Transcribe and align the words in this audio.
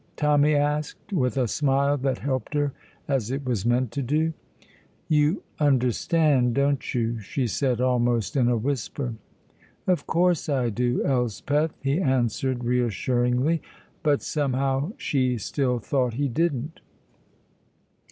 Tommy 0.15 0.55
asked, 0.55 1.13
with 1.13 1.37
a 1.37 1.47
smile 1.47 1.95
that 1.95 2.17
helped 2.17 2.55
her, 2.55 2.73
as 3.07 3.29
it 3.29 3.45
was 3.45 3.67
meant 3.67 3.91
to 3.91 4.01
do. 4.01 4.33
"You 5.07 5.43
understand, 5.59 6.55
don't 6.55 6.95
you?" 6.95 7.19
she 7.19 7.45
said, 7.45 7.79
almost 7.79 8.35
in 8.35 8.47
a 8.49 8.57
whisper. 8.57 9.13
"Of 9.85 10.07
course 10.07 10.49
I 10.49 10.71
do, 10.71 11.05
Elspeth," 11.05 11.75
he 11.83 11.99
answered 12.01 12.63
reassuringly; 12.63 13.61
but 14.01 14.23
somehow 14.23 14.93
she 14.97 15.37
still 15.37 15.77
thought 15.77 16.15
he 16.15 16.27
didn't. 16.27 16.81